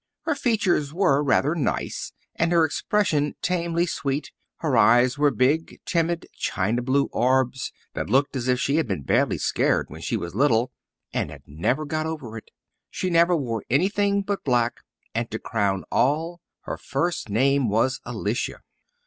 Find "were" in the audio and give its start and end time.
0.91-1.21, 5.19-5.29